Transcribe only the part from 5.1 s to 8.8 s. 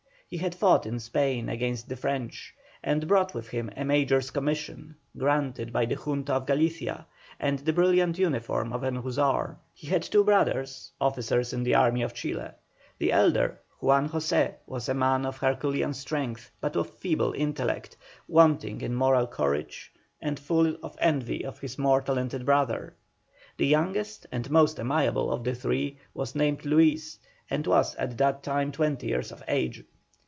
granted by the Junta of Galicia, and the brilliant uniform